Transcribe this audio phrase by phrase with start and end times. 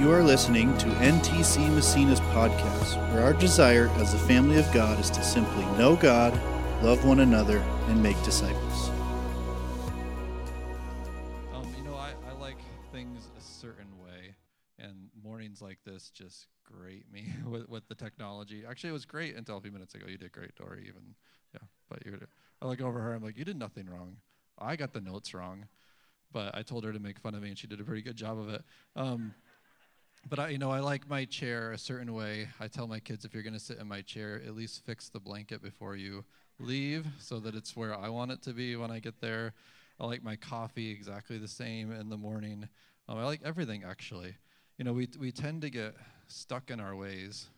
[0.00, 4.98] You are listening to NTC Massena's podcast, where our desire as the family of God
[4.98, 6.32] is to simply know God,
[6.82, 8.88] love one another, and make disciples.
[11.52, 12.56] Um, you know, I, I like
[12.92, 14.34] things a certain way,
[14.78, 18.64] and mornings like this just grate me with, with the technology.
[18.66, 20.06] Actually, it was great until a few minutes ago.
[20.08, 20.86] You did great, Dory.
[20.88, 21.14] Even
[21.52, 21.60] yeah,
[21.90, 22.20] but you're,
[22.62, 23.12] I look over her.
[23.12, 24.16] I'm like, you did nothing wrong.
[24.58, 25.66] I got the notes wrong,
[26.32, 28.16] but I told her to make fun of me, and she did a pretty good
[28.16, 28.64] job of it.
[28.96, 29.34] Um,
[30.28, 32.48] but I, you know, I like my chair a certain way.
[32.60, 35.08] I tell my kids if you're going to sit in my chair, at least fix
[35.08, 36.24] the blanket before you
[36.58, 39.54] leave, so that it's where I want it to be when I get there.
[39.98, 42.68] I like my coffee exactly the same in the morning.
[43.08, 44.34] Um, I like everything actually.
[44.78, 45.94] You know, we we tend to get
[46.26, 47.48] stuck in our ways.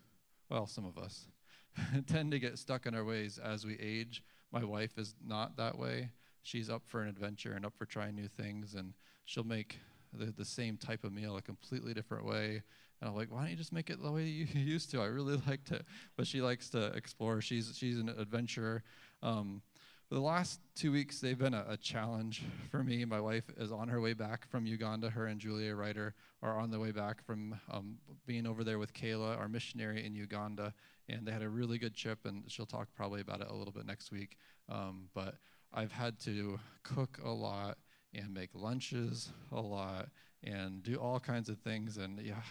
[0.49, 1.27] Well, some of us
[2.07, 4.23] tend to get stuck in our ways as we age.
[4.53, 6.11] My wife is not that way.
[6.43, 9.79] She's up for an adventure and up for trying new things, and she'll make
[10.13, 12.63] the, the same type of meal a completely different way.
[13.01, 15.01] And I'm like, why don't you just make it the way you used to?
[15.01, 15.85] I really liked it.
[16.17, 17.41] But she likes to explore.
[17.41, 18.83] She's, she's an adventurer.
[19.23, 19.63] Um,
[20.11, 23.03] the last two weeks, they've been a, a, challenge for me.
[23.07, 25.09] My wife is on her way back from Uganda.
[25.09, 27.97] Her and Julia Ryder are on the way back from um,
[28.27, 30.75] being over there with Kayla, our missionary in Uganda.
[31.09, 33.73] And they had a really good trip, and she'll talk probably about it a little
[33.73, 34.37] bit next week.
[34.69, 35.37] Um, but
[35.73, 37.79] I've had to cook a lot
[38.15, 40.09] and make lunches a lot
[40.45, 41.97] and do all kinds of things.
[41.97, 42.43] And yeah,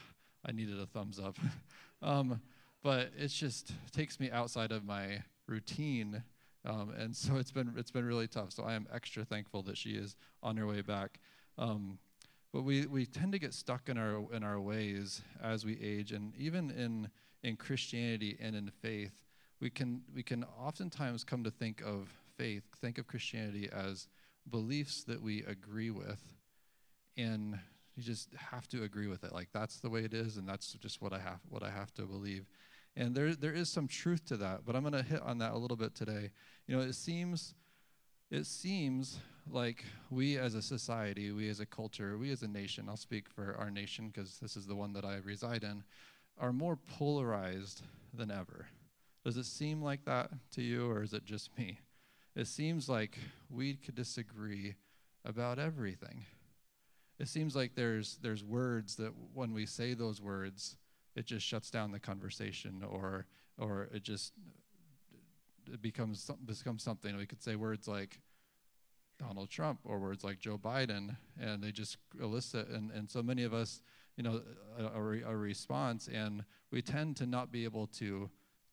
[0.46, 1.38] I needed a thumbs up.
[2.02, 2.42] um,
[2.84, 6.24] but it just takes me outside of my routine.
[6.66, 8.52] Um, and so it's been it's been really tough.
[8.52, 11.20] So I am extra thankful that she is on her way back.
[11.58, 12.00] Um,
[12.54, 16.12] but we, we tend to get stuck in our in our ways as we age,
[16.12, 17.10] and even in
[17.44, 19.24] in Christianity and in faith,
[19.60, 24.08] we can we can oftentimes come to think of faith, think of Christianity as
[24.50, 26.22] beliefs that we agree with,
[27.18, 27.60] and
[27.96, 29.34] you just have to agree with it.
[29.34, 31.94] Like that's the way it is, and that's just what I have what I have
[31.96, 32.46] to believe.
[32.96, 35.54] And there there is some truth to that, but I'm going to hit on that
[35.54, 36.32] a little bit today.
[36.68, 37.54] You know, it seems
[38.30, 42.86] it seems like we as a society, we as a culture, we as a nation,
[42.88, 45.84] I'll speak for our nation because this is the one that I reside in,
[46.40, 47.82] are more polarized
[48.14, 48.68] than ever.
[49.26, 51.80] Does it seem like that to you, or is it just me?
[52.36, 53.18] It seems like
[53.50, 54.76] we could disagree
[55.26, 56.26] about everything.
[57.20, 60.78] It seems like there's there's words that when we say those words,
[61.16, 63.28] it just shuts down the conversation, or
[63.58, 64.34] or it just
[65.72, 67.16] it becomes becomes something.
[67.18, 68.22] We could say words like
[69.20, 72.70] Donald Trump or words like Joe Biden, and they just elicit.
[72.70, 73.82] And, and so many of us,
[74.18, 74.42] you know,
[74.80, 78.30] a, a, a response, and we tend to not be able to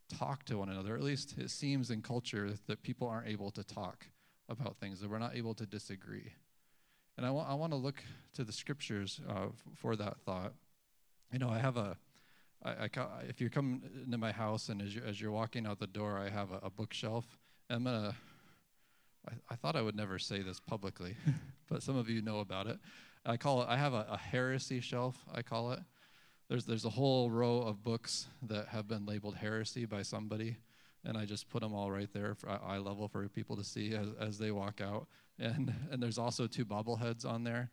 [0.08, 0.94] talk to one another.
[0.96, 4.06] At least it seems in culture that people aren't able to talk
[4.48, 6.32] about things, that we're not able to disagree.
[7.16, 8.02] And I, wa- I want to look
[8.34, 10.54] to the scriptures uh, f- for that thought.
[11.32, 11.96] You know, I have a,
[12.62, 15.66] I, I ca- if you come into my house and as you're, as you're walking
[15.66, 17.26] out the door, I have a, a bookshelf.
[17.69, 18.14] I'm going to,
[19.50, 21.16] I thought I would never say this publicly,
[21.69, 22.78] but some of you know about it.
[23.26, 25.80] I call it, I have a, a heresy shelf, I call it.
[26.48, 30.56] There's, there's a whole row of books that have been labeled heresy by somebody,
[31.04, 33.94] and I just put them all right there for eye level for people to see
[33.94, 35.06] as, as they walk out.
[35.38, 37.70] And, and there's also two bobbleheads on there.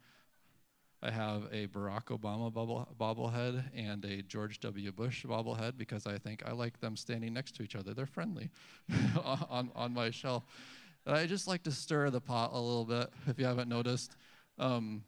[1.02, 4.92] I have a Barack Obama bobble, bobblehead and a George W.
[4.92, 7.94] Bush bobblehead because I think I like them standing next to each other.
[7.94, 8.50] They're friendly
[9.24, 10.44] on, on my shelf.
[11.06, 14.16] I just like to stir the pot a little bit, if you haven't noticed.
[14.58, 15.04] Um,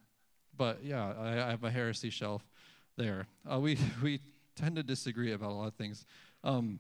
[0.56, 2.44] but yeah, I, I, have a heresy shelf
[2.98, 3.28] there.
[3.50, 4.20] Uh, we we
[4.56, 6.06] tend to disagree about a lot of things.
[6.44, 6.80] Um,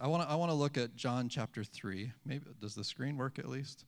[0.00, 2.12] I want to I want to look at John chapter three.
[2.24, 3.84] Maybe does the screen work at least?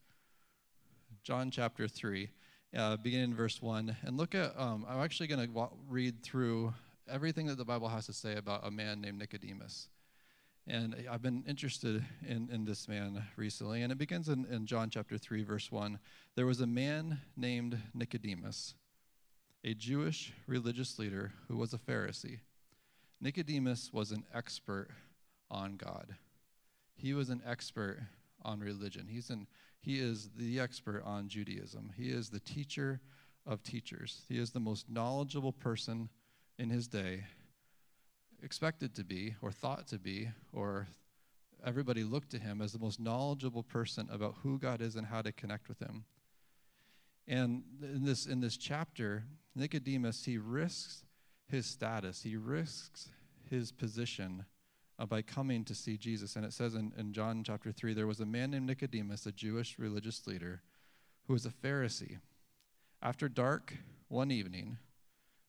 [1.22, 2.31] John chapter three,
[2.76, 4.59] uh, beginning in verse one, and look at.
[4.59, 6.75] Um, I'm actually going to wa- read through
[7.09, 9.88] everything that the Bible has to say about a man named Nicodemus.
[10.66, 13.82] And I've been interested in, in this man recently.
[13.82, 15.98] And it begins in, in John chapter 3, verse 1.
[16.37, 18.75] There was a man named Nicodemus,
[19.64, 22.41] a Jewish religious leader who was a Pharisee.
[23.20, 24.88] Nicodemus was an expert
[25.50, 26.16] on God.
[26.94, 28.00] He was an expert
[28.42, 29.06] on religion.
[29.09, 29.47] He's an,
[29.80, 31.92] he is the expert on Judaism.
[31.97, 33.00] He is the teacher
[33.47, 34.22] of teachers.
[34.28, 36.08] He is the most knowledgeable person
[36.58, 37.24] in his day
[38.42, 40.88] expected to be, or thought to be, or
[41.65, 45.22] everybody looked to him as the most knowledgeable person about who God is and how
[45.22, 46.04] to connect with him.
[47.28, 49.24] And in this, in this chapter,
[49.54, 51.04] Nicodemus, he risks
[51.49, 53.10] his status, he risks
[53.51, 54.45] his position
[54.99, 56.37] uh, by coming to see Jesus.
[56.37, 59.33] And it says in, in John chapter 3 there was a man named Nicodemus, a
[59.33, 60.63] Jewish religious leader,
[61.27, 62.19] who was a Pharisee.
[63.03, 63.75] After dark
[64.09, 64.78] one evening,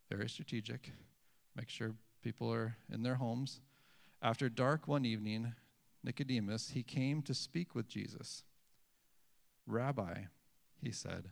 [0.09, 0.91] very strategic,
[1.55, 3.61] make sure people are in their homes.
[4.21, 5.53] After dark one evening,
[6.03, 8.43] Nicodemus, he came to speak with Jesus.
[9.65, 10.23] Rabbi,
[10.81, 11.29] he said,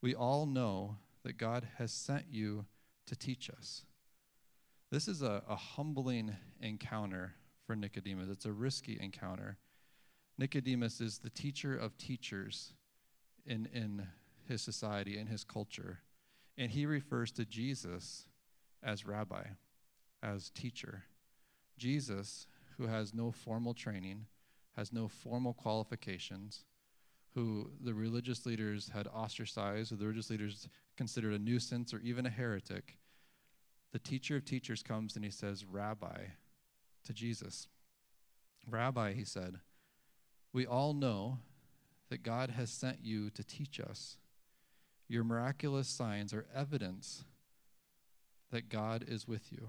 [0.00, 2.66] we all know that God has sent you
[3.06, 3.84] to teach us.
[4.90, 7.34] This is a, a humbling encounter
[7.66, 8.28] for Nicodemus.
[8.30, 9.58] It's a risky encounter.
[10.38, 12.74] Nicodemus is the teacher of teachers
[13.46, 14.06] in, in
[14.48, 16.00] his society, in his culture.
[16.58, 18.26] And he refers to Jesus
[18.82, 19.44] as rabbi,
[20.22, 21.04] as teacher.
[21.78, 22.46] Jesus,
[22.76, 24.26] who has no formal training,
[24.76, 26.64] has no formal qualifications,
[27.34, 32.26] who the religious leaders had ostracized, who the religious leaders considered a nuisance or even
[32.26, 32.98] a heretic,
[33.92, 36.18] the teacher of teachers comes and he says, Rabbi,
[37.04, 37.68] to Jesus.
[38.68, 39.60] Rabbi, he said,
[40.52, 41.38] we all know
[42.10, 44.18] that God has sent you to teach us.
[45.08, 47.24] Your miraculous signs are evidence
[48.50, 49.68] that God is with you.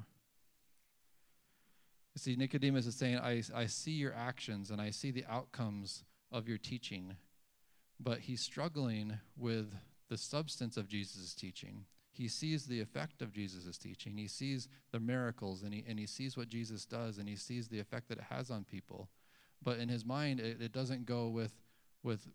[2.13, 6.03] You see, Nicodemus is saying, I, I see your actions and I see the outcomes
[6.31, 7.15] of your teaching,
[8.03, 9.73] but he's struggling with
[10.09, 11.85] the substance of Jesus' teaching.
[12.11, 14.17] He sees the effect of Jesus' teaching.
[14.17, 17.67] He sees the miracles and he, and he sees what Jesus does and he sees
[17.67, 19.09] the effect that it has on people.
[19.63, 21.53] But in his mind, it, it doesn't go with,
[22.03, 22.27] with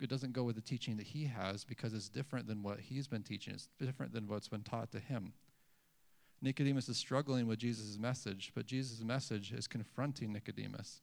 [0.00, 3.08] it doesn't go with the teaching that he has because it's different than what he's
[3.08, 3.54] been teaching.
[3.54, 5.32] It's different than what's been taught to him.
[6.42, 11.00] Nicodemus is struggling with Jesus' message, but Jesus' message is confronting Nicodemus.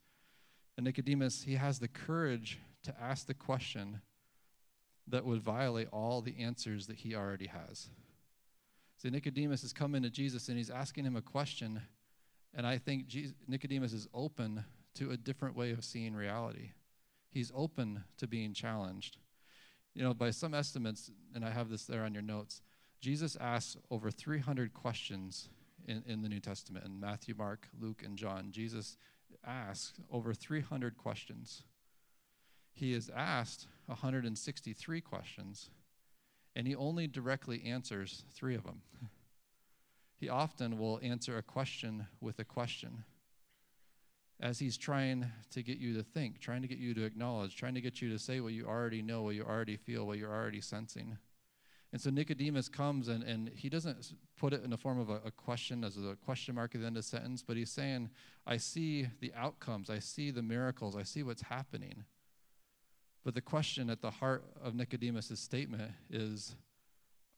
[0.78, 4.02] And Nicodemus, he has the courage to ask the question
[5.08, 7.90] that would violate all the answers that he already has.
[8.98, 11.82] See, Nicodemus is coming to Jesus and he's asking him a question,
[12.54, 14.64] and I think Jesus, Nicodemus is open
[14.96, 16.72] to a different way of seeing reality.
[17.30, 19.18] He's open to being challenged.
[19.94, 22.62] You know, by some estimates, and I have this there on your notes,
[23.00, 25.50] Jesus asks over 300 questions
[25.88, 26.86] in, in the New Testament.
[26.86, 28.98] In Matthew, Mark, Luke, and John, Jesus
[29.46, 31.64] asks over 300 questions.
[32.72, 35.70] He is asked 163 questions,
[36.56, 38.82] and he only directly answers three of them.
[40.20, 43.06] He often will answer a question with a question
[44.40, 47.76] as he's trying to get you to think, trying to get you to acknowledge, trying
[47.76, 50.32] to get you to say what you already know, what you already feel, what you're
[50.32, 51.18] already sensing.
[51.92, 55.20] And so Nicodemus comes and, and he doesn't put it in the form of a,
[55.26, 58.10] a, question as a question mark at the end of the sentence, but he's saying,
[58.48, 62.06] I see the outcomes, I see the miracles, I see what's happening.
[63.24, 66.56] But the question at the heart of Nicodemus' statement is,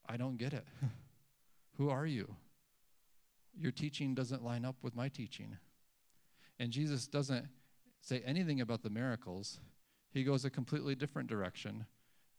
[0.07, 0.65] I don't get it.
[1.77, 2.35] Who are you?
[3.57, 5.57] Your teaching doesn't line up with my teaching.
[6.59, 7.47] And Jesus doesn't
[8.01, 9.59] say anything about the miracles.
[10.11, 11.85] He goes a completely different direction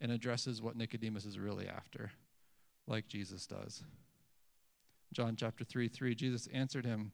[0.00, 2.10] and addresses what Nicodemus is really after,
[2.86, 3.82] like Jesus does.
[5.12, 7.12] John chapter 3 3, Jesus answered him,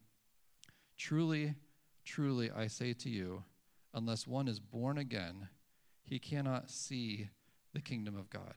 [0.97, 1.55] Truly,
[2.03, 3.43] truly, I say to you,
[3.93, 5.49] unless one is born again,
[6.03, 7.29] he cannot see
[7.73, 8.53] the kingdom of God.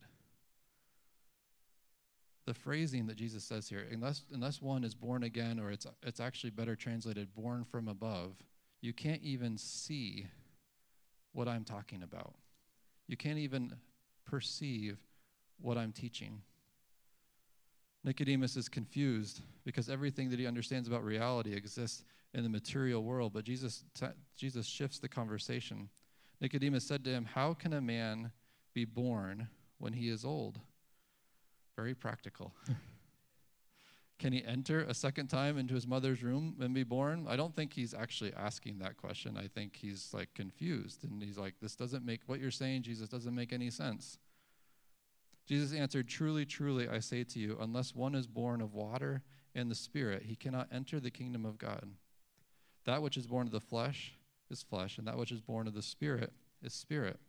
[2.46, 6.20] The phrasing that Jesus says here, unless, unless one is born again, or it's, it's
[6.20, 8.34] actually better translated, born from above,
[8.82, 10.26] you can't even see
[11.32, 12.34] what I'm talking about.
[13.06, 13.74] You can't even
[14.26, 14.98] perceive
[15.60, 16.42] what I'm teaching.
[18.04, 23.32] Nicodemus is confused because everything that he understands about reality exists in the material world,
[23.32, 25.88] but Jesus, t- Jesus shifts the conversation.
[26.40, 28.32] Nicodemus said to him, How can a man
[28.74, 29.48] be born
[29.78, 30.60] when he is old?
[31.76, 32.54] Very practical.
[34.18, 37.26] Can he enter a second time into his mother's room and be born?
[37.28, 39.36] I don't think he's actually asking that question.
[39.36, 43.08] I think he's like confused and he's like, This doesn't make what you're saying, Jesus,
[43.08, 44.18] doesn't make any sense.
[45.46, 49.22] Jesus answered, Truly, truly, I say to you, unless one is born of water
[49.54, 51.88] and the Spirit, he cannot enter the kingdom of God.
[52.86, 54.14] That which is born of the flesh
[54.50, 56.32] is flesh, and that which is born of the Spirit
[56.62, 57.20] is spirit.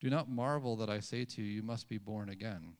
[0.00, 2.74] Do not marvel that I say to you, You must be born again.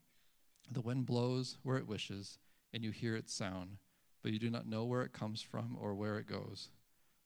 [0.70, 2.38] The wind blows where it wishes,
[2.72, 3.78] and you hear its sound,
[4.22, 6.70] but you do not know where it comes from or where it goes.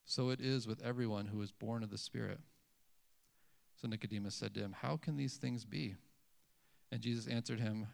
[0.04, 2.40] So it is with everyone who is born of the Spirit.
[3.80, 5.96] So Nicodemus said to him, How can these things be?
[6.92, 7.88] And Jesus answered him,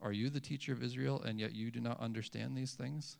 [0.00, 3.16] Are you the teacher of Israel, and yet you do not understand these things?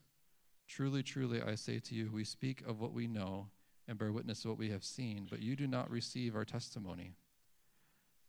[0.69, 3.49] Truly, truly, I say to you, we speak of what we know
[3.89, 7.15] and bear witness to what we have seen, but you do not receive our testimony.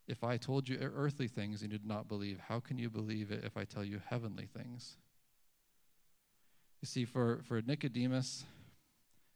[0.08, 3.30] If I told you earthly things and you did not believe, how can you believe
[3.30, 4.96] it if I tell you heavenly things?
[6.80, 8.44] You see, for, for Nicodemus,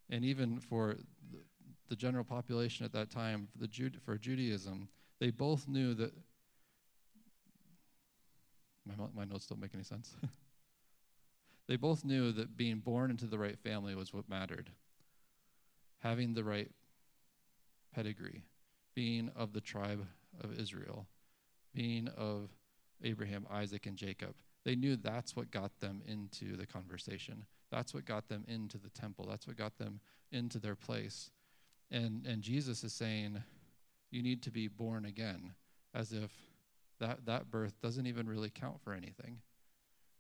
[0.08, 0.96] and even for
[1.88, 4.88] the general population at that time, for, the Jude, for Judaism,
[5.20, 6.12] they both knew that.
[8.86, 10.14] My, my notes don't make any sense.
[11.66, 14.70] They both knew that being born into the right family was what mattered.
[16.04, 16.70] Having the right
[17.92, 18.44] pedigree,
[18.94, 20.06] being of the tribe
[20.40, 21.06] of Israel,
[21.74, 22.50] being of
[23.02, 24.34] Abraham, Isaac, and Jacob.
[24.64, 27.44] They knew that's what got them into the conversation.
[27.70, 29.26] That's what got them into the temple.
[29.28, 31.30] That's what got them into their place.
[31.90, 33.42] And, and Jesus is saying,
[34.10, 35.54] you need to be born again,
[35.94, 36.30] as if
[37.00, 39.38] that, that birth doesn't even really count for anything,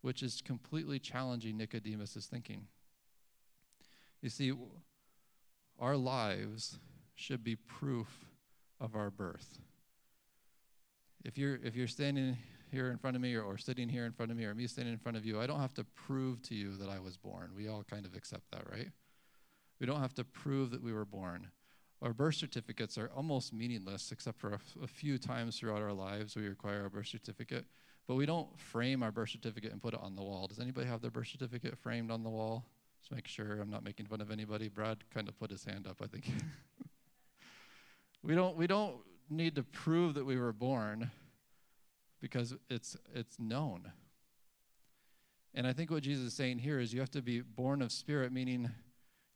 [0.00, 2.68] which is completely challenging Nicodemus' thinking.
[4.20, 4.52] You see,
[5.78, 6.78] our lives
[7.14, 8.24] should be proof
[8.80, 9.58] of our birth.
[11.24, 12.36] If you're, if you're standing
[12.70, 14.66] here in front of me or, or sitting here in front of me or me
[14.66, 17.16] standing in front of you, I don't have to prove to you that I was
[17.16, 17.52] born.
[17.56, 18.90] We all kind of accept that, right?
[19.80, 21.48] We don't have to prove that we were born.
[22.02, 25.92] Our birth certificates are almost meaningless, except for a, f- a few times throughout our
[25.92, 27.64] lives we require a birth certificate.
[28.06, 30.46] But we don't frame our birth certificate and put it on the wall.
[30.46, 32.66] Does anybody have their birth certificate framed on the wall?
[33.04, 34.70] Just make sure I'm not making fun of anybody.
[34.70, 36.24] Brad kind of put his hand up, I think.
[38.22, 38.96] we don't we don't
[39.28, 41.10] need to prove that we were born
[42.22, 43.92] because it's it's known.
[45.52, 47.92] And I think what Jesus is saying here is you have to be born of
[47.92, 48.70] spirit, meaning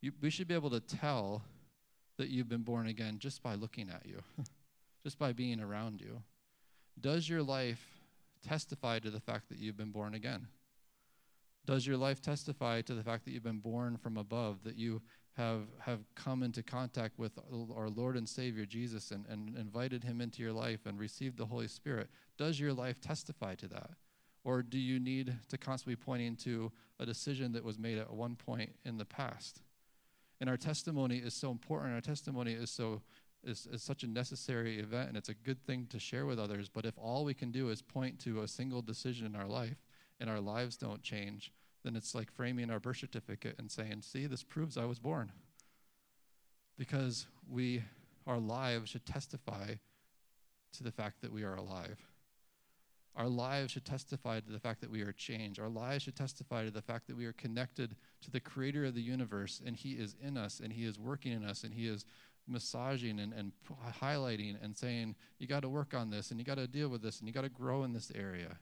[0.00, 1.42] you, we should be able to tell
[2.16, 4.22] that you've been born again just by looking at you,
[5.04, 6.22] just by being around you.
[6.98, 8.00] Does your life
[8.42, 10.46] testify to the fact that you've been born again?
[11.68, 15.02] Does your life testify to the fact that you've been born from above, that you
[15.37, 17.38] have, have come into contact with
[17.76, 21.44] our Lord and Savior Jesus and, and invited him into your life and received the
[21.44, 22.08] Holy Spirit?
[22.38, 23.90] Does your life testify to that?
[24.44, 28.10] Or do you need to constantly be pointing to a decision that was made at
[28.10, 29.60] one point in the past?
[30.40, 31.92] And our testimony is so important.
[31.92, 33.02] Our testimony is so
[33.44, 36.70] is, is such a necessary event and it's a good thing to share with others.
[36.70, 39.76] But if all we can do is point to a single decision in our life
[40.20, 41.52] and our lives don't change,
[41.84, 45.32] then it's like framing our birth certificate and saying, see, this proves I was born.
[46.76, 47.82] Because we
[48.26, 49.75] our lives should testify
[50.75, 51.98] to the fact that we are alive.
[53.16, 55.58] Our lives should testify to the fact that we are changed.
[55.58, 58.94] Our lives should testify to the fact that we are connected to the creator of
[58.94, 61.88] the universe and he is in us and he is working in us and he
[61.88, 62.04] is
[62.46, 63.52] massaging and, and
[64.00, 67.02] highlighting and saying, you got to work on this and you got to deal with
[67.02, 68.56] this and you got to grow in this area.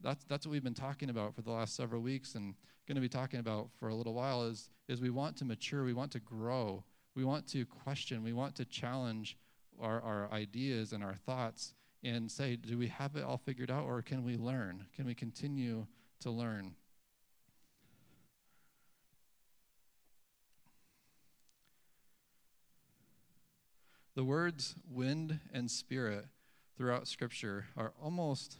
[0.00, 2.54] That's, that's what we've been talking about for the last several weeks and
[2.86, 5.84] going to be talking about for a little while is, is we want to mature,
[5.84, 9.36] we want to grow, we want to question, we want to challenge
[9.80, 11.74] our, our ideas and our thoughts
[12.04, 14.86] and say, do we have it all figured out or can we learn?
[14.94, 15.86] Can we continue
[16.20, 16.74] to learn?
[24.14, 26.26] The words wind and spirit
[26.76, 28.56] throughout Scripture are almost,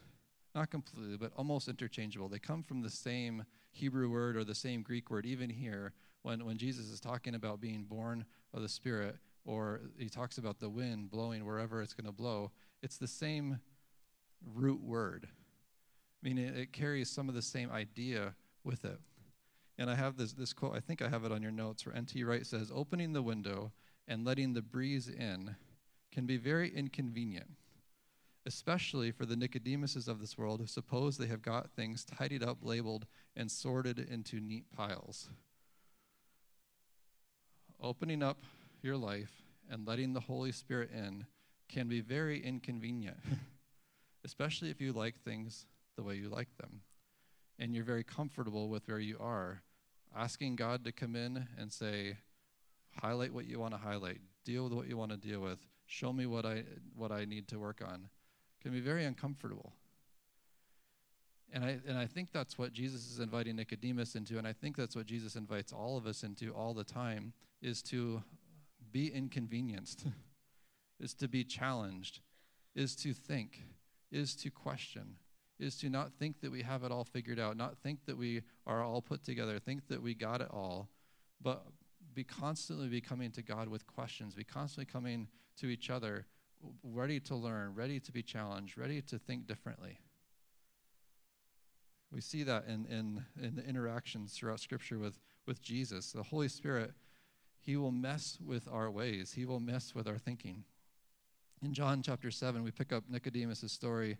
[0.55, 2.28] not completely, but almost interchangeable.
[2.28, 6.45] They come from the same Hebrew word or the same Greek word, even here, when,
[6.45, 10.69] when Jesus is talking about being born of the Spirit, or he talks about the
[10.69, 12.50] wind blowing wherever it's going to blow
[12.83, 13.59] it's the same
[14.55, 15.26] root word.
[15.26, 18.99] I mean, it, it, carries some of the same idea with it.
[19.78, 21.95] And I have this, this quote, I think I have it on your notes, where
[21.95, 22.23] N.T.
[22.25, 23.73] Wright says, Opening the window
[24.09, 25.55] and letting the breeze in
[26.11, 27.50] can be very inconvenient,
[28.49, 32.57] especially for the Nicodemuses of this world who suppose they have got things tidied up,
[32.62, 35.28] labeled, and sorted into neat piles.
[37.78, 38.38] Opening up
[38.81, 41.26] your life and letting the Holy Spirit in
[41.69, 43.19] can be very inconvenient,
[44.25, 46.81] especially if you like things the way you like them
[47.59, 49.62] and you're very comfortable with where you are.
[50.17, 52.17] Asking God to come in and say,
[53.02, 56.14] highlight what you want to highlight, deal with what you want to deal with, show
[56.14, 56.64] me what I,
[56.97, 58.09] what I need to work on,
[58.62, 59.73] can be very uncomfortable.
[61.53, 64.77] And I, and I think that's what Jesus is inviting Nicodemus into, and I think
[64.77, 68.23] that's what Jesus invites all of us into all the time, is to
[68.93, 70.07] be inconvenienced.
[71.00, 72.21] is to be challenged,
[72.75, 73.62] is to think,
[74.11, 75.17] is to question,
[75.59, 78.43] is to not think that we have it all figured out, not think that we
[78.67, 80.88] are all put together, think that we got it all,
[81.41, 81.67] but
[82.15, 86.27] be constantly be coming to God with questions, be constantly coming to each other,
[86.83, 90.00] ready to learn, ready to be challenged, ready to think differently.
[92.11, 96.12] We see that in, in, in the interactions throughout Scripture with, with Jesus.
[96.12, 96.93] The Holy Spirit,
[97.61, 100.65] He will mess with our ways, He will mess with our thinking.
[101.62, 104.12] In John chapter 7, we pick up Nicodemus' story.
[104.12, 104.19] It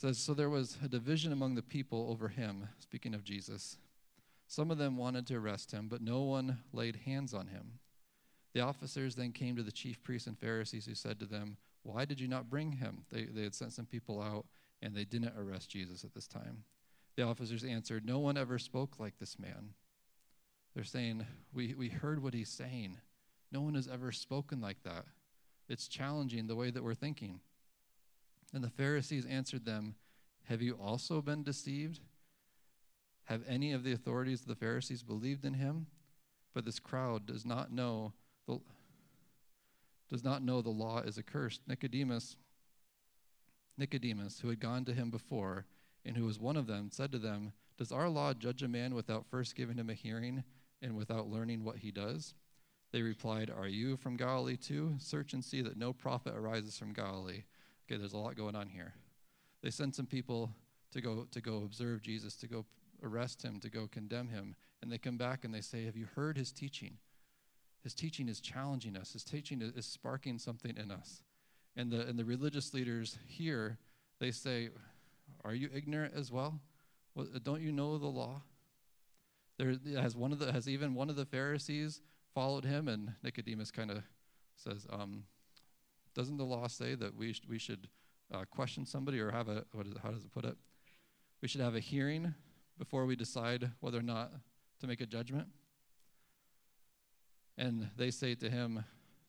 [0.00, 3.78] says, So there was a division among the people over him, speaking of Jesus.
[4.48, 7.78] Some of them wanted to arrest him, but no one laid hands on him.
[8.56, 12.06] The officers then came to the chief priests and Pharisees, who said to them, Why
[12.06, 13.04] did you not bring him?
[13.10, 14.46] They, they had sent some people out,
[14.80, 16.64] and they didn't arrest Jesus at this time.
[17.16, 19.74] The officers answered, No one ever spoke like this man.
[20.74, 22.96] They're saying, we, we heard what he's saying.
[23.52, 25.04] No one has ever spoken like that.
[25.68, 27.40] It's challenging the way that we're thinking.
[28.54, 29.96] And the Pharisees answered them,
[30.44, 32.00] Have you also been deceived?
[33.24, 35.88] Have any of the authorities of the Pharisees believed in him?
[36.54, 38.14] But this crowd does not know
[38.46, 38.58] the,
[40.08, 41.62] does not know the law is accursed.
[41.66, 42.36] Nicodemus,
[43.76, 45.66] Nicodemus, who had gone to him before,
[46.04, 48.94] and who was one of them, said to them, Does our law judge a man
[48.94, 50.44] without first giving him a hearing
[50.80, 52.34] and without learning what he does?
[52.92, 54.94] They replied, Are you from Galilee too?
[54.98, 57.42] Search and see that no prophet arises from Galilee.
[57.84, 58.94] Okay, there's a lot going on here.
[59.62, 60.52] They send some people
[60.92, 62.64] to go to go observe Jesus, to go
[63.02, 66.06] arrest him, to go condemn him, and they come back and they say, Have you
[66.14, 66.98] heard his teaching?
[67.86, 69.12] His teaching is challenging us.
[69.12, 71.22] His teaching is sparking something in us.
[71.76, 73.78] And the and the religious leaders here,
[74.18, 74.70] they say,
[75.44, 76.58] Are you ignorant as well?
[77.14, 78.42] well don't you know the law?
[79.56, 82.00] There has one of the has even one of the Pharisees
[82.34, 84.02] followed him, and Nicodemus kind of
[84.56, 85.22] says, um,
[86.12, 87.86] "Doesn't the law say that we sh- we should
[88.32, 90.56] uh, question somebody or have a what is it, how does it put it?
[91.40, 92.34] We should have a hearing
[92.80, 94.32] before we decide whether or not
[94.80, 95.46] to make a judgment."
[97.58, 98.84] And they say to him,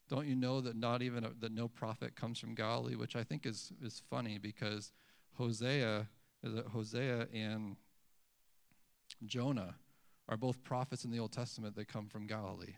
[0.10, 3.24] "Don't you know that not even a, that no prophet comes from Galilee?" Which I
[3.24, 4.92] think is is funny because
[5.36, 6.08] Hosea
[6.44, 7.78] Hosea and
[9.26, 9.76] Jonah
[10.30, 12.76] are both prophets in the Old Testament that come from Galilee.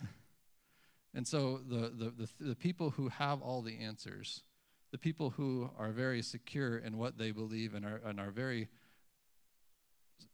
[1.14, 4.42] and so the, the, the, the, people who have all the answers,
[4.90, 8.68] the people who are very secure in what they believe and are, and are very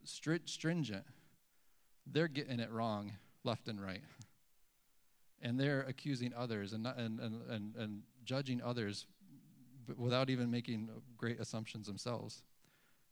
[0.04, 1.04] stri- stringent,
[2.06, 3.12] they're getting it wrong
[3.42, 4.02] left and right.
[5.42, 9.06] And they're accusing others and, and, and, and, and judging others
[9.96, 12.42] without even making great assumptions themselves.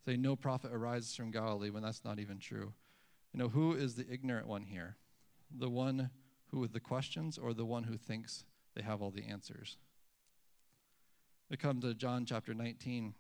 [0.04, 2.73] Say, no prophet arises from Galilee when that's not even true.
[3.33, 4.97] You know, who is the ignorant one here?
[5.57, 6.11] The one
[6.49, 8.44] who with the questions or the one who thinks
[8.75, 9.77] they have all the answers?
[11.51, 13.14] We come to John chapter 19.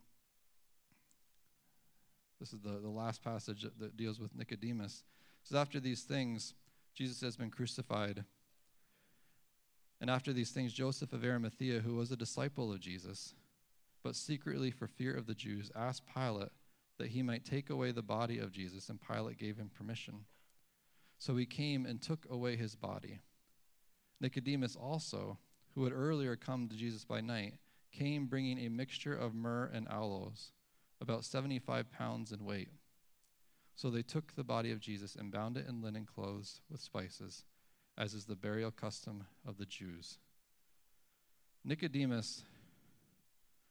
[2.40, 5.04] This is the, the last passage that, that deals with Nicodemus.
[5.42, 6.54] It says, After these things,
[6.94, 8.24] Jesus has been crucified.
[10.04, 13.32] And after these things, Joseph of Arimathea, who was a disciple of Jesus,
[14.02, 16.50] but secretly for fear of the Jews, asked Pilate
[16.98, 20.26] that he might take away the body of Jesus, and Pilate gave him permission.
[21.16, 23.20] So he came and took away his body.
[24.20, 25.38] Nicodemus also,
[25.74, 27.54] who had earlier come to Jesus by night,
[27.90, 30.52] came bringing a mixture of myrrh and aloes,
[31.00, 32.68] about 75 pounds in weight.
[33.74, 37.46] So they took the body of Jesus and bound it in linen clothes with spices,
[37.96, 40.18] as is the burial custom of the Jews.
[41.64, 42.42] Nicodemus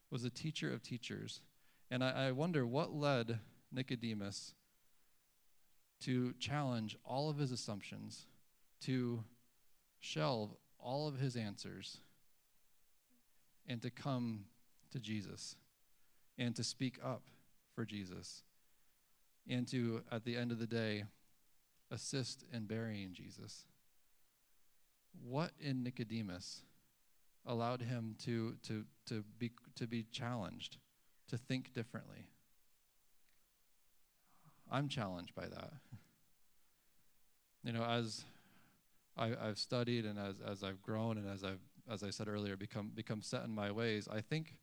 [0.09, 1.41] was a teacher of teachers
[1.93, 3.37] and I, I wonder what led
[3.71, 4.55] Nicodemus
[6.01, 8.25] to challenge all of his assumptions,
[8.81, 9.23] to
[9.99, 11.99] shelve all of his answers,
[13.67, 14.45] and to come
[14.89, 15.55] to Jesus,
[16.39, 17.21] and to speak up
[17.75, 18.41] for Jesus,
[19.47, 21.03] and to, at the end of the day,
[21.91, 23.65] assist in burying Jesus.
[25.21, 26.63] What in Nicodemus
[27.45, 30.77] allowed him to, to, to, be, to be challenged?
[31.33, 32.27] to think differently.
[34.71, 35.73] I'm challenged by that.
[37.63, 38.23] You know, as
[39.17, 42.55] I, have studied and as, as I've grown and as I've, as I said earlier,
[42.55, 44.55] become, become set in my ways, I think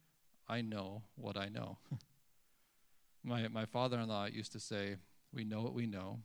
[0.48, 1.78] I know what I know.
[3.24, 4.96] my, my father in law used to say,
[5.32, 6.20] We know what we know,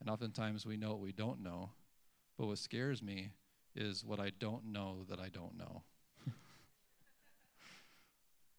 [0.00, 1.70] and oftentimes we know what we don't know.
[2.42, 3.30] But what scares me
[3.76, 5.84] is what I don't know that I don't know.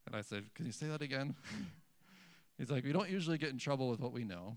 [0.07, 1.35] And I said, Can you say that again?
[2.57, 4.55] He's like, We don't usually get in trouble with what we know.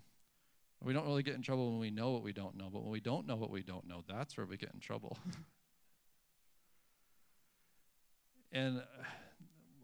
[0.81, 2.93] We don't really get in trouble when we know what we don't know, but when
[2.93, 5.19] we don't know what we don't know, that's where we get in trouble.
[8.53, 8.83] and uh,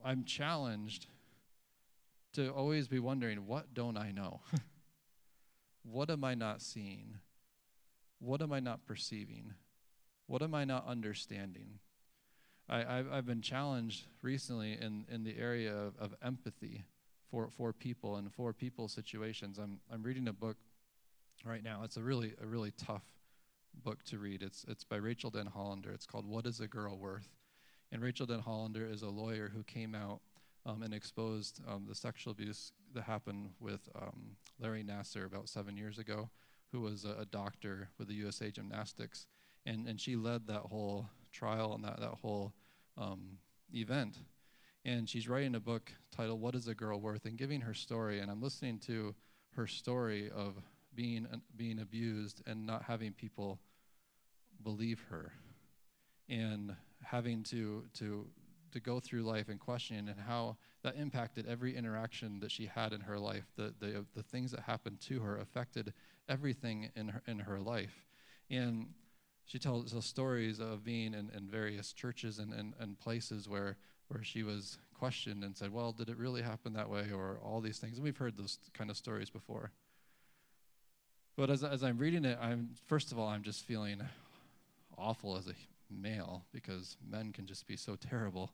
[0.04, 1.08] I'm challenged
[2.34, 4.38] to always be wondering, what don't I know?
[5.82, 7.18] what am I not seeing?
[8.22, 9.54] What am I not perceiving?
[10.28, 11.80] What am I not understanding?
[12.68, 16.84] I, I've, I've been challenged recently in, in the area of, of empathy
[17.32, 19.58] for, for people and for people's situations.
[19.58, 20.56] I'm, I'm reading a book
[21.44, 21.80] right now.
[21.82, 23.02] It's a really, a really tough
[23.82, 24.44] book to read.
[24.44, 25.92] It's, it's by Rachael Denhollander.
[25.92, 27.28] It's called What is a Girl Worth?
[27.90, 30.20] And Rachael Denhollander is a lawyer who came out
[30.64, 35.76] um, and exposed um, the sexual abuse that happened with um, Larry Nassar about seven
[35.76, 36.30] years ago,
[36.72, 39.26] who was a, a doctor with the USA Gymnastics.
[39.64, 42.52] And, and she led that whole trial and that, that whole
[42.98, 43.38] um,
[43.72, 44.16] event.
[44.84, 47.24] And she's writing a book titled What is a Girl Worth?
[47.26, 48.20] and giving her story.
[48.20, 49.14] And I'm listening to
[49.54, 50.56] her story of
[50.94, 53.58] being being abused and not having people
[54.62, 55.32] believe her
[56.28, 58.26] and having to to
[58.72, 62.92] to go through life and questioning and how that impacted every interaction that she had
[62.92, 65.92] in her life the the, the things that happened to her affected
[66.28, 68.06] everything in her in her life
[68.50, 68.86] and
[69.44, 73.76] she tells us stories of being in, in various churches and, and, and places where
[74.08, 77.10] where she was questioned and said, Well, did it really happen that way?
[77.12, 77.96] or all these things.
[77.96, 79.72] And we've heard those kind of stories before.
[81.36, 84.02] But as, as I'm reading it, I'm first of all, I'm just feeling
[84.98, 85.54] awful as a
[85.90, 88.52] male because men can just be so terrible.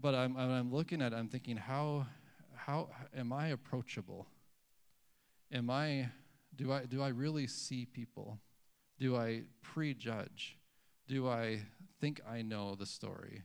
[0.00, 2.06] But I'm, I'm looking at it, I'm thinking, how,
[2.56, 4.26] how am I approachable?
[5.52, 6.08] Am I,
[6.56, 8.38] do I, do I really see people?
[8.98, 10.58] Do I prejudge?
[11.08, 11.60] Do I
[12.00, 13.42] think I know the story?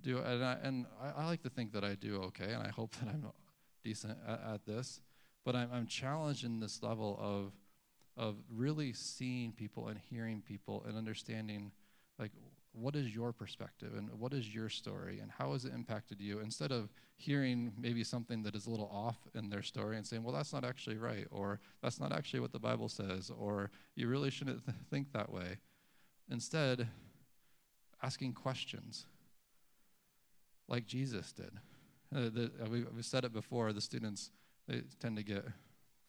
[0.00, 2.68] Do and I, and I, I like to think that I do okay, and I
[2.68, 3.26] hope that I'm
[3.84, 5.00] decent at, at this.
[5.44, 7.52] But I'm, I'm challenged in this level of
[8.16, 11.72] of really seeing people and hearing people and understanding
[12.18, 12.30] like
[12.74, 16.40] what is your perspective and what is your story and how has it impacted you
[16.40, 20.22] instead of hearing maybe something that is a little off in their story and saying
[20.22, 24.08] well that's not actually right or that's not actually what the bible says or you
[24.08, 25.56] really shouldn't th- think that way
[26.30, 26.88] instead
[28.02, 29.06] asking questions
[30.68, 31.52] like Jesus did.
[32.14, 34.30] Uh, the, uh, we, have said it before, the students
[34.68, 35.44] they tend to get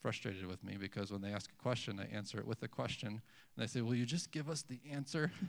[0.00, 3.08] frustrated with me because when they ask a question, I answer it with a question.
[3.08, 3.20] And
[3.56, 5.30] they say, Will you just give us the answer?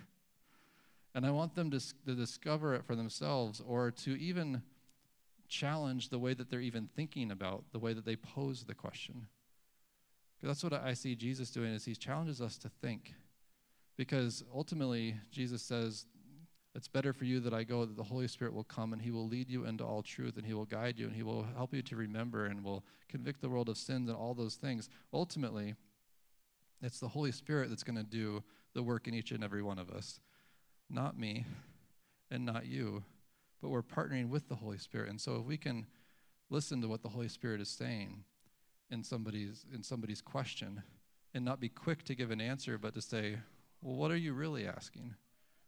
[1.18, 4.62] and I want them to, to discover it for themselves or to even
[5.50, 9.26] challenge the way that they're even thinking about the way that they pose the question.
[10.36, 13.16] Because that's what I see Jesus doing is he challenges us to think.
[13.98, 16.06] Because ultimately, Jesus says
[16.76, 19.10] it's better for you that I go, that the Holy Spirit will come and He
[19.10, 21.74] will lead you into all truth and He will guide you and He will help
[21.74, 24.88] you to remember and will convict the world of sins and all those things.
[25.12, 25.74] Ultimately,
[26.84, 28.44] it's the Holy Spirit that's going to do
[28.76, 30.20] the work in each and every one of us,
[30.89, 31.45] not me
[32.30, 33.04] and not you,
[33.62, 35.10] but we're partnering with the Holy Spirit.
[35.10, 35.88] And so if we can
[36.50, 38.23] listen to what the Holy Spirit is saying
[38.89, 40.84] in somebody's in somebody's question
[41.34, 43.38] and not be quick to give an answer, but to say,
[43.82, 45.15] well, what are you really asking?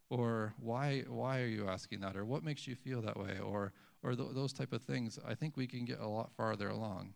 [0.10, 3.72] or why why are you asking that or what makes you feel that way or
[4.04, 7.14] or th- those type of things i think we can get a lot farther along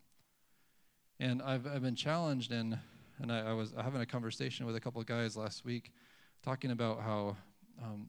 [1.20, 2.78] and i've, I've been challenged in
[3.20, 5.92] and I, I was having a conversation with a couple of guys last week
[6.44, 7.38] talking about how
[7.82, 8.08] um,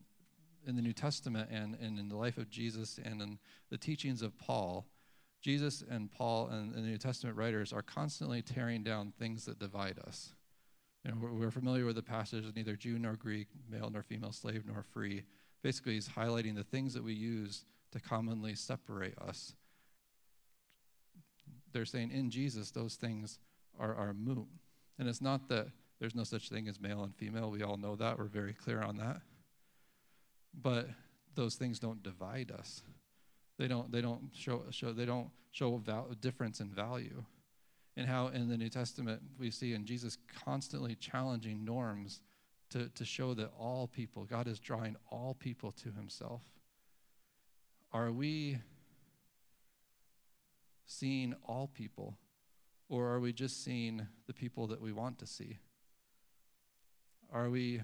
[0.67, 3.37] in the new testament and, and in the life of jesus and in
[3.69, 4.85] the teachings of paul
[5.41, 9.59] jesus and paul and, and the new testament writers are constantly tearing down things that
[9.59, 10.33] divide us
[11.05, 14.31] you know, we're, we're familiar with the passage neither Jew nor Greek, male nor female,
[14.31, 15.23] slave nor free.
[15.61, 19.53] Basically, he's highlighting the things that we use to commonly separate us.
[21.71, 23.37] They're saying in Jesus, those things
[23.79, 24.47] are, are moot.
[24.97, 25.67] And it's not that
[25.99, 27.51] there's no such thing as male and female.
[27.51, 28.17] We all know that.
[28.17, 29.21] We're very clear on that.
[30.61, 30.87] But
[31.35, 32.81] those things don't divide us.
[33.57, 37.23] They don't, they don't show, show, they don't show a difference in value
[37.97, 42.21] and how in the New Testament we see in Jesus constantly challenging norms
[42.71, 46.41] to, to show that all people, God is drawing all people to himself.
[47.93, 48.57] Are we
[50.85, 52.17] seeing all people,
[52.89, 55.59] or are we just seeing the people that we want to see?
[57.31, 57.81] Are we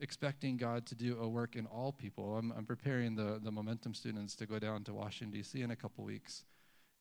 [0.00, 2.36] expecting God to do a work in all people?
[2.36, 5.60] I'm, I'm preparing the, the Momentum students to go down to Washington, D.C.
[5.62, 6.44] in a couple weeks,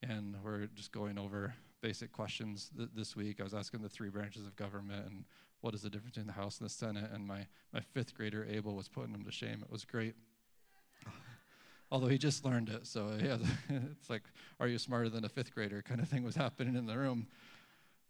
[0.02, 3.40] and we're just going over basic questions th- this week.
[3.40, 5.26] I was asking the three branches of government and
[5.62, 8.46] what is the difference between the House and the Senate, and my, my fifth grader,
[8.50, 9.62] Abel, was putting them to shame.
[9.64, 10.16] It was great.
[11.92, 13.38] Although he just learned it, so yeah,
[13.70, 14.24] it's like,
[14.60, 17.28] are you smarter than a fifth grader kind of thing was happening in the room.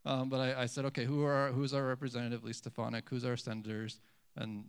[0.05, 3.09] Um, but I, I, said, okay, who are who's our representative, Lee Stefanik?
[3.09, 3.99] Who's our senators?
[4.37, 4.65] And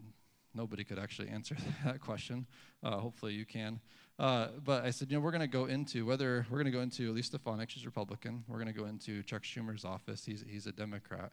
[0.55, 2.47] nobody could actually answer that question.
[2.83, 3.81] Uh, hopefully you can.
[4.19, 6.77] Uh, but I said, you know, we're going to go into whether we're going to
[6.77, 8.45] go into Lee Stefanik, she's Republican.
[8.49, 10.25] We're going to go into Chuck Schumer's office.
[10.25, 11.33] He's he's a Democrat.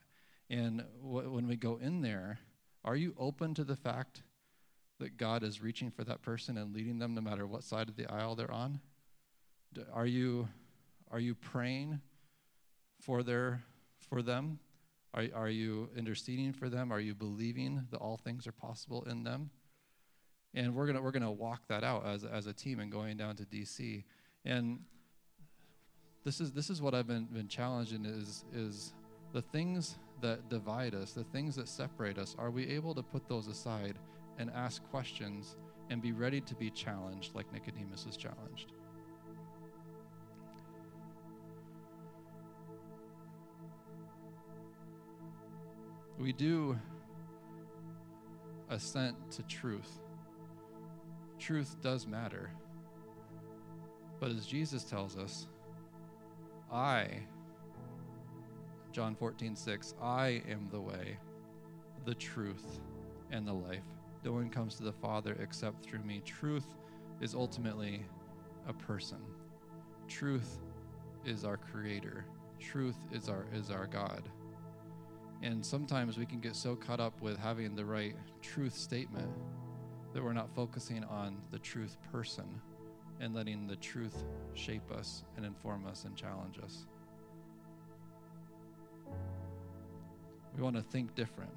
[0.50, 2.38] And w- when we go in there,
[2.84, 4.22] are you open to the fact
[5.00, 7.96] that God is reaching for that person and leading them no matter what side of
[7.96, 8.80] the aisle they're on?
[9.92, 10.48] Are you
[11.10, 12.00] are you praying
[13.00, 13.62] for their
[14.10, 14.58] for them?
[15.14, 16.92] Are, are you interceding for them?
[16.92, 19.50] Are you believing that all things are possible in them?
[20.54, 23.36] And we're gonna we're gonna walk that out as as a team and going down
[23.36, 24.04] to DC.
[24.44, 24.80] And
[26.24, 28.92] this is this is what I've been been challenging is is
[29.32, 33.28] the things that divide us, the things that separate us, are we able to put
[33.28, 33.98] those aside
[34.38, 35.56] and ask questions
[35.90, 38.72] and be ready to be challenged like Nicodemus was challenged?
[46.18, 46.78] We do
[48.70, 50.00] assent to truth.
[51.38, 52.50] Truth does matter.
[54.20, 55.48] But as Jesus tells us,
[56.72, 57.08] I,
[58.92, 61.18] John 14, 6, I am the way,
[62.04, 62.80] the truth,
[63.30, 63.84] and the life.
[64.24, 66.22] No one comes to the Father except through me.
[66.24, 66.76] Truth
[67.20, 68.04] is ultimately
[68.68, 69.18] a person.
[70.08, 70.60] Truth
[71.24, 72.24] is our creator.
[72.58, 74.22] Truth is our is our God.
[75.44, 79.30] And sometimes we can get so caught up with having the right truth statement
[80.14, 82.46] that we're not focusing on the truth person
[83.20, 86.86] and letting the truth shape us and inform us and challenge us.
[90.56, 91.52] We want to think different.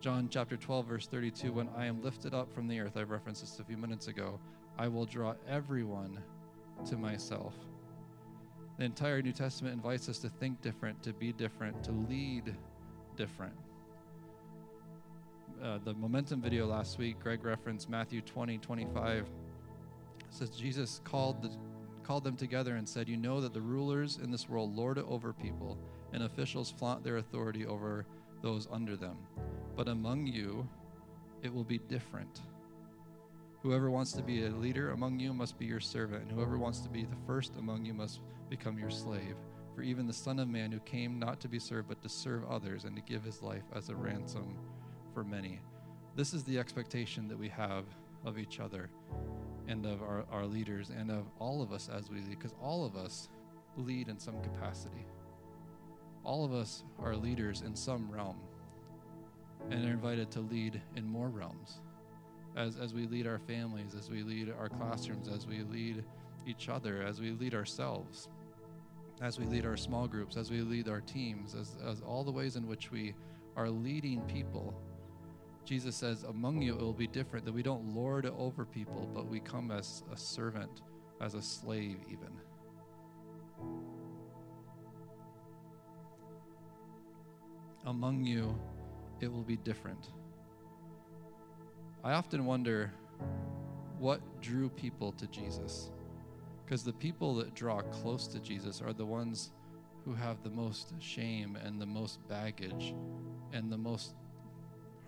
[0.00, 3.40] John chapter 12, verse 32 When I am lifted up from the earth, I referenced
[3.40, 4.38] this a few minutes ago,
[4.78, 6.20] I will draw everyone
[6.86, 7.54] to myself.
[8.78, 12.54] The entire New Testament invites us to think different, to be different, to lead
[13.16, 13.54] different.
[15.60, 19.24] Uh, the momentum video last week, Greg referenced Matthew 20, 25.
[19.24, 19.26] It
[20.30, 21.50] says Jesus called, the,
[22.04, 25.06] called them together and said, You know that the rulers in this world lord it
[25.08, 25.76] over people,
[26.12, 28.06] and officials flaunt their authority over
[28.42, 29.18] those under them.
[29.74, 30.68] But among you,
[31.42, 32.42] it will be different.
[33.64, 36.78] Whoever wants to be a leader among you must be your servant, and whoever wants
[36.80, 39.36] to be the first among you must become your slave.
[39.74, 42.44] For even the Son of Man who came not to be served, but to serve
[42.50, 44.56] others and to give his life as a ransom
[45.14, 45.60] for many.
[46.16, 47.84] This is the expectation that we have
[48.24, 48.90] of each other
[49.68, 52.84] and of our, our leaders and of all of us as we lead, because all
[52.84, 53.28] of us
[53.76, 55.06] lead in some capacity.
[56.24, 58.38] All of us are leaders in some realm
[59.70, 61.80] and are invited to lead in more realms.
[62.56, 66.02] As, as we lead our families, as we lead our classrooms, as we lead
[66.46, 68.28] each other, as we lead ourselves
[69.20, 72.30] as we lead our small groups, as we lead our teams, as, as all the
[72.30, 73.14] ways in which we
[73.56, 74.80] are leading people.
[75.64, 79.26] Jesus says, Among you it will be different, that we don't lord over people, but
[79.26, 80.82] we come as a servant,
[81.20, 82.30] as a slave, even.
[87.86, 88.58] Among you
[89.20, 90.10] it will be different.
[92.04, 92.92] I often wonder
[93.98, 95.90] what drew people to Jesus.
[96.68, 99.52] Because the people that draw close to Jesus are the ones
[100.04, 102.94] who have the most shame and the most baggage
[103.54, 104.12] and the most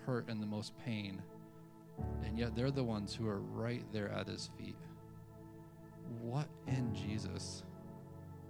[0.06, 1.20] hurt and the most pain.
[2.24, 4.78] And yet they're the ones who are right there at his feet.
[6.22, 7.62] What in Jesus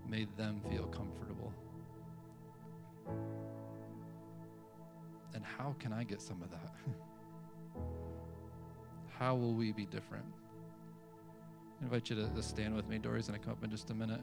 [0.08, 1.52] made them feel comfortable?
[5.34, 6.74] And how can I get some of that?
[9.08, 10.26] how will we be different?
[11.80, 12.98] I invite you to, to stand with me.
[12.98, 14.20] Dory's going to come up in just a minute.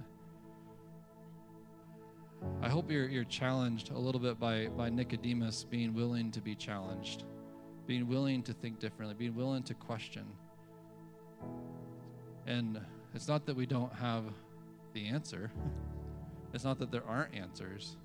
[2.62, 6.54] I hope you're, you're challenged a little bit by, by Nicodemus being willing to be
[6.54, 7.24] challenged,
[7.88, 10.26] being willing to think differently, being willing to question.
[12.46, 12.80] And
[13.16, 14.24] it's not that we don't have
[14.94, 15.52] the answer,
[16.54, 17.98] it's not that there aren't answers,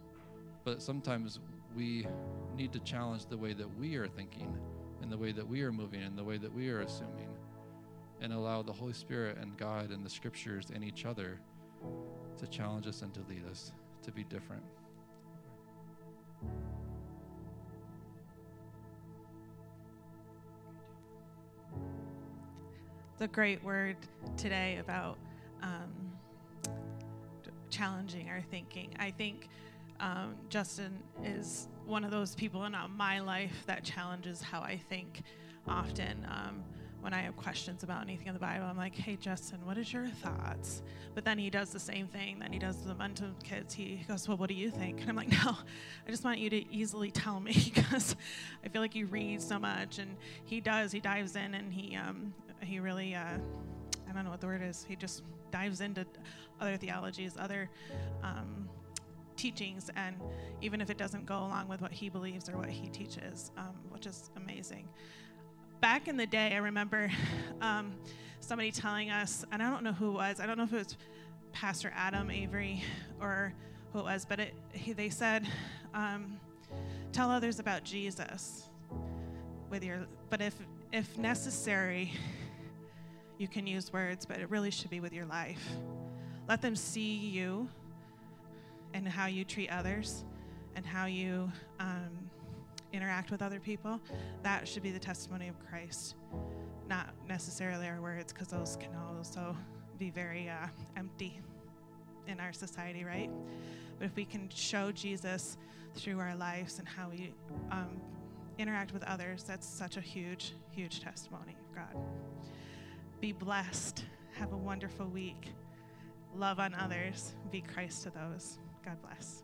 [0.65, 1.41] but sometimes
[1.77, 2.07] we
[2.57, 4.57] need to challenge the way that we are thinking
[5.03, 7.32] and the way that we are moving and the way that we are assuming
[8.23, 11.41] and allow the Holy Spirit and God and the scriptures and each other
[12.39, 14.63] to challenge us and to lead us to be different.
[23.19, 23.97] The great word
[24.37, 25.19] today about
[25.63, 25.93] um,
[27.71, 28.95] challenging our thinking.
[28.99, 29.49] I think
[30.01, 35.23] um, Justin is one of those people in my life that challenges how I think
[35.67, 36.27] often.
[36.31, 36.65] Um,
[37.03, 39.93] when I have questions about anything in the Bible, I'm like, hey, Justin, what is
[39.93, 40.83] your thoughts?
[41.17, 42.39] But then he does the same thing.
[42.39, 43.75] Then he does the mental kids.
[43.75, 45.01] He goes, well, what do you think?
[45.01, 45.57] And I'm like, no,
[46.07, 48.15] I just want you to easily tell me because
[48.65, 49.99] I feel like you read so much.
[49.99, 50.93] And he does.
[50.93, 53.37] He dives in and he, um, he really, uh,
[54.09, 54.87] I don't know what the word is.
[54.89, 56.07] He just dives into
[56.61, 57.69] other theologies, other
[58.23, 58.69] um,
[59.37, 60.15] teachings, and
[60.61, 63.75] even if it doesn't go along with what he believes or what he teaches, um,
[63.91, 64.89] which is amazing
[65.83, 67.11] back in the day, I remember
[67.61, 67.93] um,
[68.39, 70.39] somebody telling us, and I don't know who it was.
[70.39, 70.97] I don't know if it was
[71.53, 72.85] Pastor Adam Avery
[73.21, 73.53] or
[73.93, 75.47] who it was, but it, he, they said,
[75.93, 76.39] um,
[77.11, 78.69] "Tell others about Jesus
[79.71, 80.55] with your, but if
[80.93, 82.13] if necessary,
[83.39, 85.69] you can use words, but it really should be with your life.
[86.49, 87.69] Let them see you
[88.95, 90.25] and how you treat others
[90.77, 92.31] and how you." Um,
[92.93, 94.01] interact with other people,
[94.43, 96.17] that should be the testimony of Christ,
[96.89, 99.57] not necessarily our words, because those can also
[99.99, 101.41] be very uh, empty
[102.27, 103.31] in our society, right?
[103.99, 105.57] But if we can show Jesus
[105.95, 107.33] through our lives and how we
[107.71, 108.01] um,
[108.59, 111.97] interact with others, that's such a huge, huge testimony of God.
[113.21, 114.05] Be blessed.
[114.35, 115.53] Have a wonderful week.
[116.35, 117.35] Love on others.
[117.51, 118.59] Be Christ to those.
[118.85, 119.43] God bless.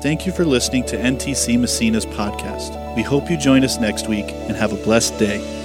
[0.00, 2.94] Thank you for listening to NTC Massena's podcast.
[2.94, 5.57] We hope you join us next week and have a blessed day.